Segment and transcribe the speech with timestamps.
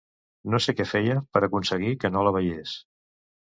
[0.53, 2.77] No sé què feia per aconseguir que no la veiés.